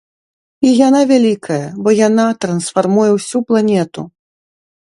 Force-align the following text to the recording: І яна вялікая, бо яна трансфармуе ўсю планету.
І 0.69 0.71
яна 0.87 1.01
вялікая, 1.11 1.59
бо 1.87 1.95
яна 1.99 2.25
трансфармуе 2.47 3.07
ўсю 3.17 3.39
планету. 3.53 4.01